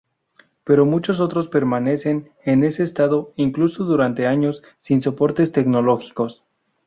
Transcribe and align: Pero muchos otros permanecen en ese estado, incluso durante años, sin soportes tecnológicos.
Pero 0.63 0.87
muchos 0.87 1.19
otros 1.21 1.47
permanecen 1.47 2.31
en 2.43 2.63
ese 2.63 2.81
estado, 2.81 3.33
incluso 3.35 3.83
durante 3.83 4.25
años, 4.25 4.63
sin 4.79 4.99
soportes 4.99 5.51
tecnológicos. 5.51 6.43